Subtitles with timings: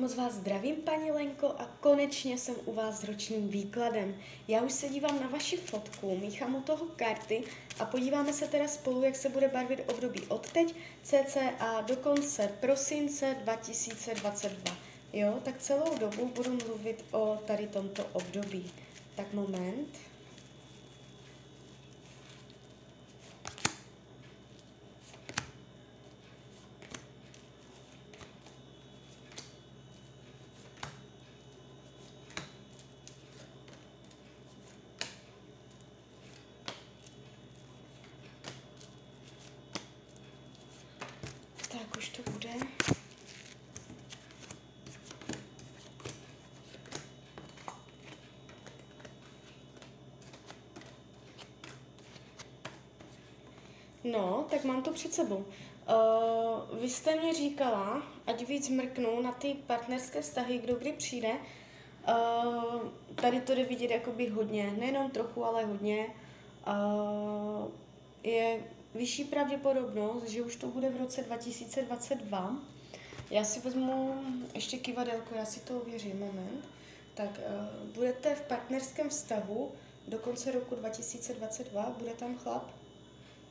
[0.00, 4.16] moc vás zdravím, paní Lenko, a konečně jsem u vás s ročním výkladem.
[4.48, 7.44] Já už se dívám na vaši fotku, míchám u toho karty
[7.78, 12.50] a podíváme se teda spolu, jak se bude barvit období od teď, cca do konce
[12.60, 14.76] prosince 2022.
[15.12, 18.70] Jo, tak celou dobu budu mluvit o tady tomto období.
[19.16, 19.88] Tak moment.
[41.72, 42.48] Tak už to bude.
[54.04, 55.36] No, tak mám to před sebou.
[55.36, 61.32] Uh, vy jste mě říkala, ať víc mrknu na ty partnerské vztahy, kdo kdy přijde.
[62.08, 62.82] Uh,
[63.14, 66.06] tady to jde vidět jakoby hodně, nejenom trochu, ale hodně.
[66.66, 67.68] Uh,
[68.22, 68.60] je
[68.94, 72.56] vyšší pravděpodobnost, že už to bude v roce 2022.
[73.30, 74.24] Já si vezmu
[74.54, 76.68] ještě kivadelko, já si to ověřím, moment.
[77.14, 79.72] Tak uh, budete v partnerském vztahu
[80.08, 82.70] do konce roku 2022, bude tam chlap?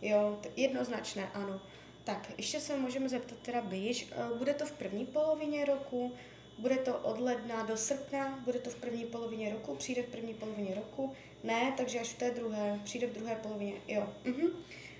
[0.01, 1.61] Jo, jednoznačné, ano.
[2.03, 4.11] Tak, ještě se můžeme zeptat teda blíž.
[4.31, 6.11] Uh, bude to v první polovině roku,
[6.57, 10.33] bude to od ledna do srpna, bude to v první polovině roku, přijde v první
[10.33, 14.13] polovině roku, ne, takže až v té druhé, přijde v druhé polovině, jo.
[14.23, 14.47] Mhm.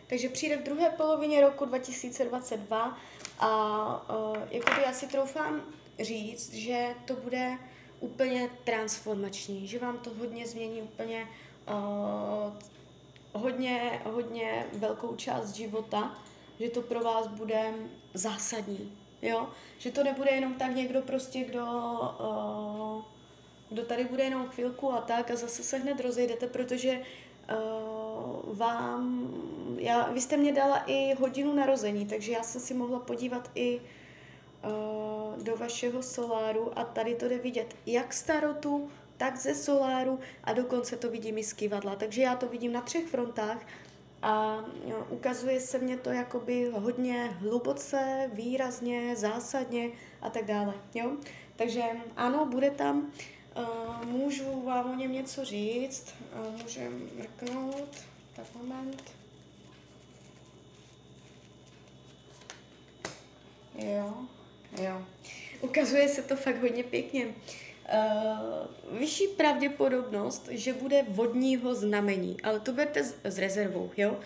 [0.09, 2.97] Takže přijde v druhé polovině roku 2022
[3.39, 3.49] a
[4.09, 5.61] uh, jakoby já si troufám
[5.99, 7.57] říct, že to bude
[7.99, 11.27] úplně transformační, že vám to hodně změní úplně
[11.67, 12.53] uh,
[13.33, 16.19] hodně, hodně velkou část života,
[16.59, 17.73] že to pro vás bude
[18.13, 19.49] zásadní, jo?
[19.77, 21.65] Že to nebude jenom tak někdo prostě, kdo,
[22.19, 23.03] uh,
[23.69, 29.33] kdo tady bude jenom chvilku a tak a zase se hned rozejdete, protože uh, vám,
[29.79, 33.81] já, vy jste mě dala i hodinu narození, takže já jsem si mohla podívat i
[34.63, 40.53] uh, do vašeho soláru a tady to jde vidět jak starotu, tak ze soláru a
[40.53, 41.95] dokonce to vidím i z kivadla.
[41.95, 43.65] Takže já to vidím na třech frontách
[44.21, 49.89] a jo, ukazuje se mě to jakoby hodně hluboce, výrazně, zásadně
[50.21, 50.73] a tak dále.
[50.93, 51.11] Jo?
[51.55, 51.83] Takže
[52.15, 53.11] ano, bude tam.
[53.57, 57.89] Uh, můžu vám o něm něco říct, uh, můžeme mrknout,
[58.35, 59.18] tak moment.
[63.85, 64.13] Jo,
[64.81, 65.01] jo.
[65.61, 67.25] Ukazuje se to fakt hodně pěkně.
[67.25, 74.19] Uh, vyšší pravděpodobnost, že bude vodního znamení, ale to berte s, s rezervou, jo?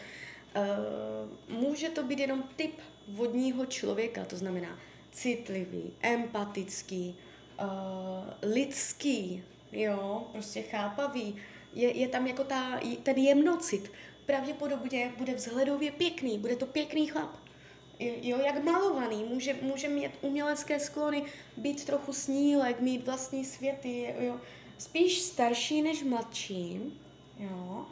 [0.56, 2.72] Uh, může to být jenom typ
[3.08, 4.80] vodního člověka, to znamená
[5.12, 7.16] citlivý, empatický,
[7.62, 11.36] uh, lidský, jo, prostě chápavý,
[11.74, 13.92] je, je tam jako ta, ten jemnocit.
[14.26, 17.43] Pravděpodobně bude vzhledově pěkný, bude to pěkný chlap
[18.00, 21.24] jo, jak malovaný, může, může mít umělecké sklony,
[21.58, 24.40] být trochu snílek, mít vlastní světy, jo.
[24.78, 27.00] Spíš starší než mladší,
[27.40, 27.86] jo.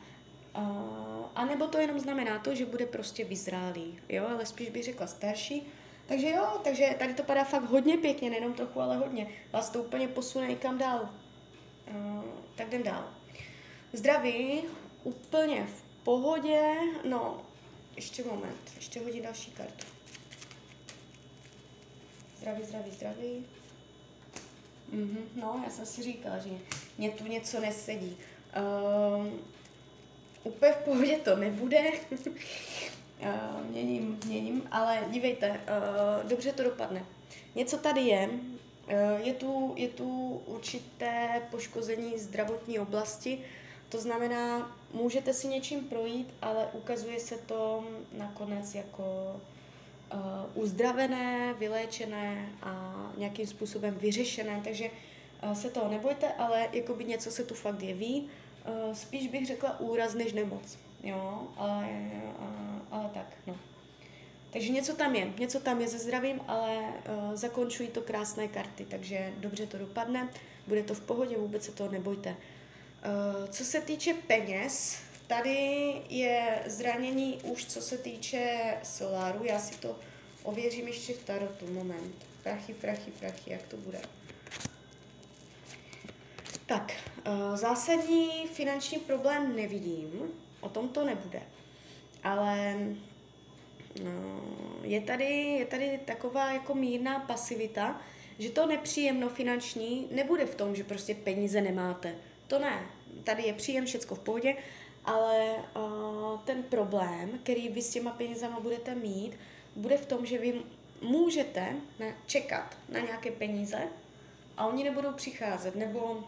[1.35, 5.07] A nebo to jenom znamená to, že bude prostě vyzrálý, jo, ale spíš bych řekla
[5.07, 5.63] starší.
[6.07, 9.27] Takže jo, takže tady to padá fakt hodně pěkně, nejenom trochu, ale hodně.
[9.51, 11.09] Vás to úplně posune někam dál.
[12.55, 13.09] Tak jdem dál.
[13.93, 14.61] Zdraví,
[15.03, 16.75] úplně v pohodě,
[17.09, 17.41] no,
[17.95, 19.85] ještě moment, ještě hodí další kartu.
[22.37, 23.45] Zdraví, zdraví, zdraví.
[24.91, 26.49] Mhm, no, já jsem si říkala, že
[26.97, 28.17] mě tu něco nesedí.
[29.17, 29.39] Um,
[30.43, 31.91] úplně v pohodě to nebude.
[31.91, 37.05] uh, měním, měním, ale dívejte, uh, dobře to dopadne.
[37.55, 43.45] Něco tady je, uh, je tu, je tu určité poškození zdravotní oblasti,
[43.91, 47.83] to znamená, můžete si něčím projít, ale ukazuje se to
[48.17, 49.35] nakonec jako
[50.13, 54.89] uh, uzdravené, vyléčené a nějakým způsobem vyřešené, takže
[55.43, 58.29] uh, se toho nebojte, ale jakoby něco se tu fakt jeví.
[58.67, 61.87] Uh, spíš bych řekla úraz než nemoc, jo, ale,
[62.39, 63.55] uh, ale tak, no.
[64.51, 68.85] Takže něco tam je, něco tam je se zdravím, ale uh, zakončují to krásné karty,
[68.85, 70.29] takže dobře to dopadne,
[70.67, 72.35] bude to v pohodě, vůbec se toho nebojte.
[73.05, 79.77] Uh, co se týče peněz, tady je zranění už co se týče soláru, já si
[79.77, 79.99] to
[80.43, 82.15] ověřím ještě v tarotu, moment.
[82.43, 84.01] Prachy, prachy, prachy, jak to bude.
[86.65, 86.93] Tak,
[87.27, 90.11] uh, zásadní finanční problém nevidím,
[90.59, 91.41] o tom to nebude,
[92.23, 92.77] ale
[94.03, 94.41] no,
[94.83, 98.01] je, tady, je tady taková jako mírná pasivita,
[98.39, 102.15] že to nepříjemno finanční nebude v tom, že prostě peníze nemáte.
[102.51, 102.87] To ne.
[103.23, 104.55] Tady je příjem, všecko v pohodě,
[105.05, 109.33] ale uh, ten problém, který vy s těma penězama budete mít,
[109.75, 110.61] bude v tom, že vy
[111.01, 113.77] můžete ne, čekat na nějaké peníze
[114.57, 116.23] a oni nebudou přicházet, nebo uh,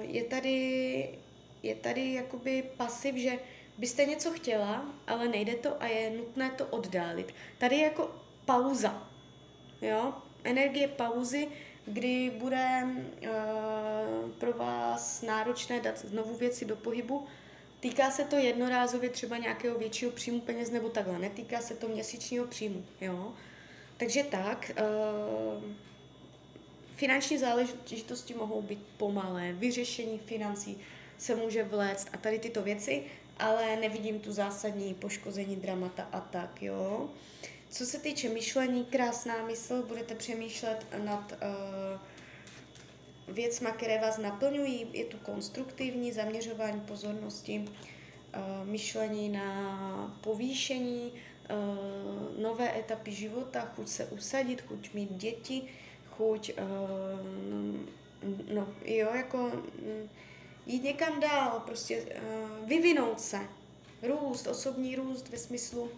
[0.00, 1.08] je tady
[1.62, 3.38] je tady jakoby pasiv, že
[3.78, 7.34] byste něco chtěla, ale nejde to a je nutné to oddálit.
[7.58, 8.10] Tady je jako
[8.44, 9.08] pauza,
[9.82, 10.14] jo,
[10.44, 11.48] energie pauzy,
[11.86, 17.26] kdy bude uh, pro vás náročné dát znovu věci do pohybu.
[17.80, 22.46] Týká se to jednorázově třeba nějakého většího příjmu peněz nebo takhle, netýká se to měsíčního
[22.46, 23.32] příjmu, jo.
[23.96, 25.64] Takže tak, uh,
[26.96, 30.78] finanční záležitosti mohou být pomalé, vyřešení financí
[31.18, 33.02] se může vléct a tady tyto věci,
[33.38, 37.10] ale nevidím tu zásadní poškození dramata a tak, jo.
[37.72, 41.38] Co se týče myšlení, krásná mysl, budete přemýšlet nad uh,
[43.34, 52.78] věcma, které vás naplňují, je tu konstruktivní zaměřování pozornosti, uh, myšlení na povýšení, uh, nové
[52.78, 55.62] etapy života, chuť se usadit, chuť mít děti,
[56.10, 56.58] chuť, uh,
[58.54, 59.52] no, jo, jako uh,
[60.66, 63.40] jít někam dál, prostě uh, vyvinout se,
[64.02, 65.90] růst, osobní růst ve smyslu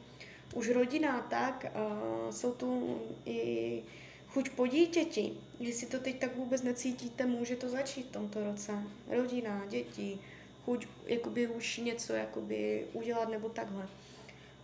[0.54, 3.82] už rodina, tak uh, jsou tu i
[4.28, 5.32] chuť po dítěti.
[5.60, 8.72] Jestli to teď tak vůbec necítíte, může to začít v tomto roce.
[9.10, 10.18] Rodina, děti,
[10.64, 13.88] chuť jakoby už něco jakoby udělat nebo takhle.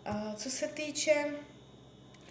[0.08, 1.34] Uh, co se týče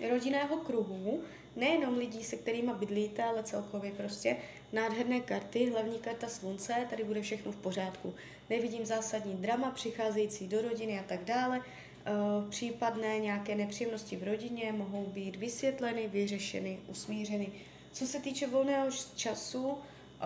[0.09, 1.23] rodinného kruhu,
[1.55, 4.37] nejenom lidí, se kterými bydlíte, ale celkově prostě
[4.73, 8.13] nádherné karty, hlavní karta slunce, tady bude všechno v pořádku.
[8.49, 11.61] Nevidím zásadní drama přicházející do rodiny a tak dále.
[12.09, 17.51] Eh, případné nějaké nepříjemnosti v rodině mohou být vysvětleny, vyřešeny, usmířeny.
[17.91, 20.25] Co se týče volného času, eh,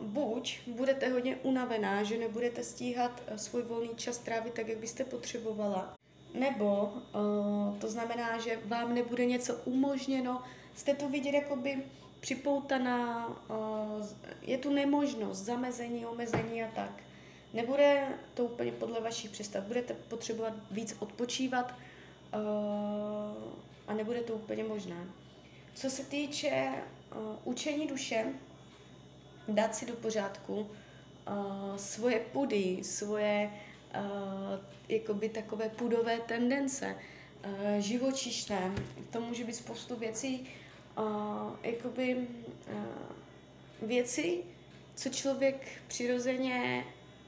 [0.00, 5.04] buď budete hodně unavená, že nebudete stíhat eh, svůj volný čas trávit tak, jak byste
[5.04, 5.94] potřebovala,
[6.34, 6.92] nebo
[7.80, 10.42] to znamená, že vám nebude něco umožněno,
[10.74, 11.82] jste tu vidět jakoby
[12.20, 13.28] připoutaná,
[14.42, 17.02] je tu nemožnost, zamezení, omezení a tak.
[17.52, 19.64] Nebude to úplně podle vašich představ.
[19.64, 21.74] Budete potřebovat víc odpočívat
[22.34, 22.40] uh,
[23.86, 25.04] a nebude to úplně možné.
[25.74, 26.72] Co se týče
[27.16, 28.26] uh, učení duše,
[29.48, 34.02] dát si do pořádku uh, svoje pudy, svoje uh,
[34.88, 36.96] jakoby takové pudové tendence,
[37.46, 38.72] uh, živočišné,
[39.10, 40.48] to může být spoustu věcí,
[40.98, 41.04] uh,
[41.62, 44.42] jakoby uh, věci,
[44.94, 46.84] co člověk přirozeně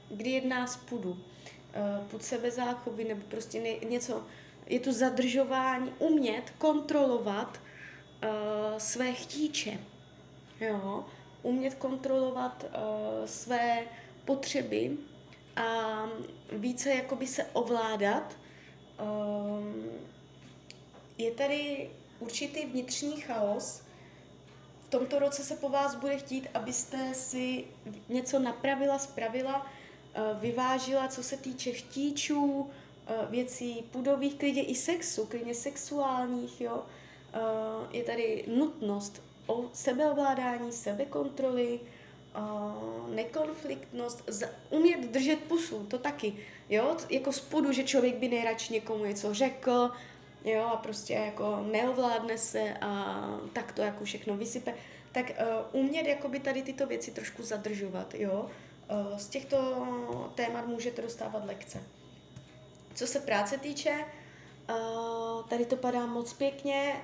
[0.09, 3.59] kdy jedná z pudu, uh, pud sebezáchovy nebo prostě
[3.89, 4.23] něco,
[4.67, 7.59] je to zadržování, umět kontrolovat
[8.23, 9.79] uh, své chtíče,
[10.61, 11.05] jo,
[11.43, 13.83] umět kontrolovat uh, své
[14.25, 14.97] potřeby
[15.55, 16.03] a
[16.51, 18.37] více jakoby se ovládat.
[19.01, 19.83] Um,
[21.17, 23.81] je tady určitý vnitřní chaos.
[24.85, 27.65] V tomto roce se po vás bude chtít, abyste si
[28.09, 29.84] něco napravila, spravila, Eh,
[30.39, 32.69] vyvážila, co se týče chtíčů,
[33.07, 36.83] eh, věcí pudových, klidně i sexu, klidně sexuálních, jo.
[37.33, 41.79] Eh, je tady nutnost o sebeovládání, sebekontroly,
[43.15, 44.29] nekonfliktnost,
[44.69, 46.33] umět držet pusu, to taky,
[46.69, 49.91] jo, jako spodu, že člověk by nejradši někomu něco řekl,
[50.45, 53.21] jo, a prostě jako neovládne se a
[53.53, 54.73] tak to jako všechno vysype,
[55.11, 55.31] tak
[55.71, 58.64] umět jakoby tady tyto věci trošku zadržovat, jo, Eh,
[59.17, 59.87] z těchto
[60.35, 61.83] témat můžete dostávat lekce.
[62.95, 64.05] Co se práce týče,
[64.69, 64.73] eh,
[65.49, 66.95] tady to padá moc pěkně,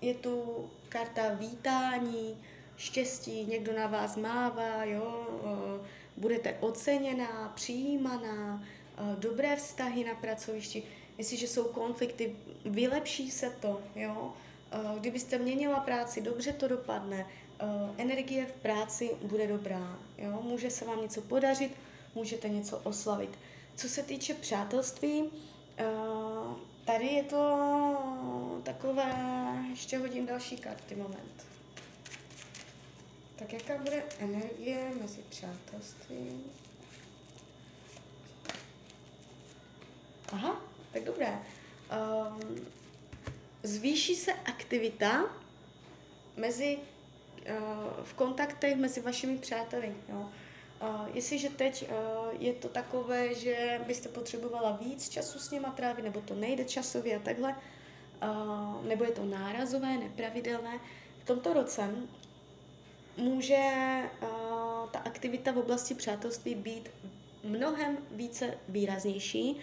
[0.00, 2.44] je tu karta vítání,
[2.76, 8.64] štěstí, někdo na vás mává, jo, eh, budete oceněná, přijímaná,
[9.18, 10.82] dobré vztahy na pracovišti.
[11.18, 14.32] Jestliže jsou konflikty, vylepší se to, jo.
[14.98, 17.26] Kdybyste měnila práci, dobře to dopadne,
[17.62, 19.98] uh, energie v práci bude dobrá.
[20.18, 20.40] Jo?
[20.42, 21.72] Může se vám něco podařit,
[22.14, 23.38] můžete něco oslavit.
[23.76, 29.14] Co se týče přátelství, uh, tady je to takové,
[29.70, 31.46] ještě hodím další karty, moment.
[33.36, 36.44] Tak jaká bude energie mezi přátelstvím?
[40.32, 40.60] Aha,
[40.92, 41.42] tak dobré.
[41.92, 42.81] Um,
[43.62, 45.36] zvýší se aktivita
[46.36, 46.78] mezi
[47.44, 47.54] Eh,
[48.02, 49.94] v kontaktech mezi vašimi přáteli.
[50.08, 50.28] Jo.
[50.80, 56.04] Uh, jestliže teď uh, je to takové, že byste potřebovala víc času s něma trávit,
[56.04, 57.56] nebo to nejde časově a takhle,
[58.88, 60.80] nebo je to nárazové, nepravidelné,
[61.22, 61.90] v tomto roce
[63.16, 63.70] může
[64.90, 66.88] ta aktivita v oblasti přátelství být
[67.44, 69.60] mnohem více výraznější.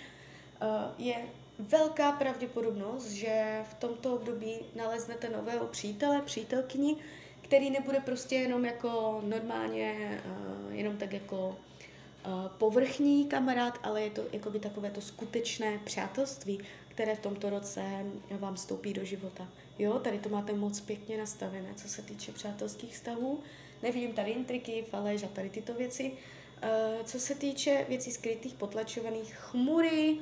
[0.98, 1.16] Je
[1.60, 6.96] velká pravděpodobnost, že v tomto období naleznete nového přítele, přítelkyni,
[7.42, 14.10] který nebude prostě jenom jako normálně, uh, jenom tak jako uh, povrchní kamarád, ale je
[14.10, 19.48] to jako by takové to skutečné přátelství, které v tomto roce vám vstoupí do života.
[19.80, 23.40] Jo, tady to máte moc pěkně nastavené, co se týče přátelských vztahů.
[23.84, 26.12] Nevidím tady intriky, faleš a tady tyto věci.
[26.12, 30.18] Uh, co se týče věcí skrytých, potlačovaných, chmury,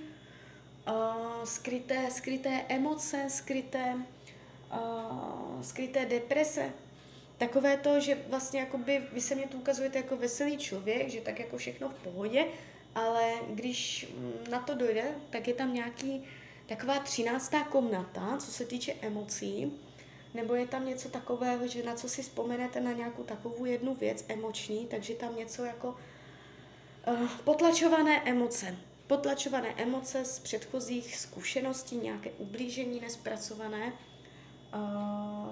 [0.88, 3.96] uh, skryté, skryté emoce, skryté,
[4.74, 6.74] uh, skryté deprese,
[7.38, 11.40] takové to, že vlastně jakoby vy se mě tu ukazujete jako veselý člověk, že tak
[11.40, 12.46] jako všechno v pohodě,
[12.96, 16.24] ale když mm, na to dojde, tak je tam nějaký
[16.66, 19.80] taková třináctá komnata, co se týče emocí,
[20.34, 24.26] nebo je tam něco takového, že na co si vzpomenete na nějakou takovou jednu věc
[24.28, 25.96] emoční, takže tam něco jako
[27.08, 28.76] uh, potlačované emoce.
[29.08, 33.94] Potlačované emoce z předchozích zkušeností, nějaké ublížení nespracované,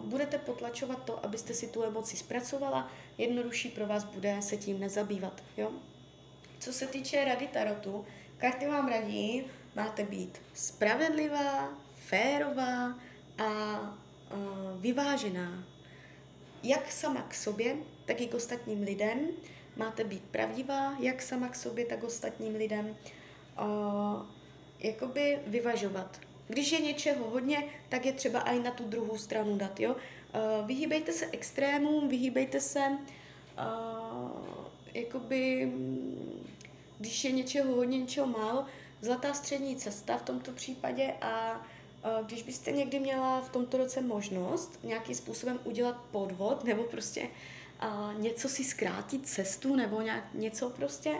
[0.03, 5.43] budete potlačovat to, abyste si tu emoci zpracovala, jednodušší pro vás bude se tím nezabývat.
[5.57, 5.71] Jo?
[6.59, 8.05] Co se týče rady tarotu,
[8.37, 9.43] karty vám radí,
[9.75, 12.99] máte být spravedlivá, férová
[13.37, 13.79] a
[14.77, 15.63] vyvážená.
[16.63, 19.27] Jak sama k sobě, tak i k ostatním lidem.
[19.75, 22.97] Máte být pravdivá, jak sama k sobě, tak ostatním lidem.
[23.61, 24.25] Uh,
[24.79, 26.19] jakoby vyvažovat.
[26.47, 29.95] Když je něčeho hodně, tak je třeba i na tu druhou stranu dát, jo.
[29.95, 32.97] Uh, vyhýbejte se extrémům, vyhýbejte se uh,
[34.93, 35.71] jakoby,
[36.99, 38.65] když je něčeho hodně, něčeho málo,
[39.01, 41.61] zlatá střední cesta v tomto případě a
[42.25, 47.27] když byste někdy měla v tomto roce možnost nějakým způsobem udělat podvod nebo prostě
[47.83, 51.11] uh, něco si zkrátit cestu nebo nějak něco prostě,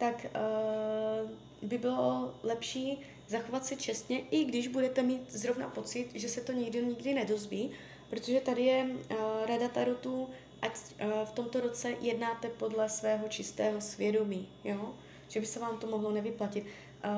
[0.00, 1.30] tak uh,
[1.68, 6.52] by bylo lepší zachovat se čestně, i když budete mít zrovna pocit, že se to
[6.52, 7.70] nikdy nikdy nedozví,
[8.10, 9.16] protože tady je uh,
[9.46, 10.28] rada tarotu,
[10.62, 14.94] ať uh, v tomto roce jednáte podle svého čistého svědomí, jo?
[15.28, 16.64] že by se vám to mohlo nevyplatit.
[16.64, 17.10] Uh,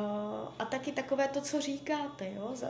[0.58, 2.50] a taky takové to, co říkáte, jo?
[2.54, 2.68] Z, uh,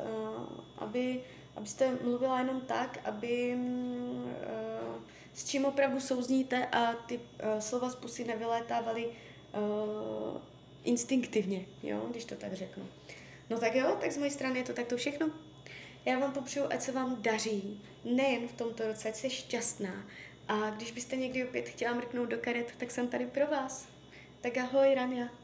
[0.77, 1.21] aby,
[1.57, 5.03] abyste mluvila jenom tak, aby uh,
[5.35, 9.13] s čím opravdu souzníte a ty uh, slova z pusy nevylétávaly uh,
[10.85, 12.07] instinktivně, jo?
[12.11, 12.89] když to tak řeknu.
[13.51, 15.31] No tak jo, tak z mojej strany je to takto všechno.
[16.05, 20.07] Já vám popřeju, ať se vám daří, nejen v tomto roce, ať jste šťastná.
[20.49, 23.89] A když byste někdy opět chtěla mrknout do karet, tak jsem tady pro vás.
[24.41, 25.42] Tak ahoj, Rania.